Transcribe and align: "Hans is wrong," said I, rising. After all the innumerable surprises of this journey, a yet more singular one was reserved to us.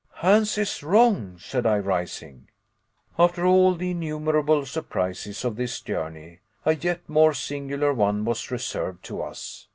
"Hans 0.25 0.57
is 0.57 0.81
wrong," 0.81 1.37
said 1.37 1.67
I, 1.67 1.77
rising. 1.77 2.47
After 3.19 3.45
all 3.45 3.75
the 3.75 3.91
innumerable 3.91 4.65
surprises 4.65 5.45
of 5.45 5.57
this 5.57 5.79
journey, 5.79 6.39
a 6.65 6.73
yet 6.73 7.07
more 7.07 7.35
singular 7.35 7.93
one 7.93 8.25
was 8.25 8.49
reserved 8.49 9.05
to 9.05 9.21
us. 9.21 9.67